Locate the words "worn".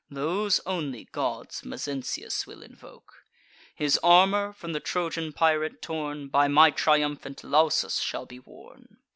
8.39-8.97